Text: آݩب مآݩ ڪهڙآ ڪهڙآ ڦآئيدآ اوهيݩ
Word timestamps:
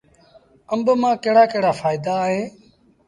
آݩب 0.73 0.87
مآݩ 1.01 1.21
ڪهڙآ 1.23 1.43
ڪهڙآ 1.51 1.71
ڦآئيدآ 1.79 2.13
اوهيݩ 2.23 2.45